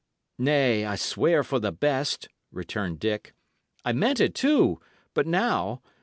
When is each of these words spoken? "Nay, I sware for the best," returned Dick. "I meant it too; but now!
"Nay, 0.39 0.83
I 0.83 0.95
sware 0.95 1.43
for 1.43 1.59
the 1.59 1.71
best," 1.71 2.27
returned 2.51 2.97
Dick. 2.99 3.35
"I 3.85 3.93
meant 3.93 4.19
it 4.19 4.33
too; 4.33 4.79
but 5.13 5.27
now! 5.27 5.83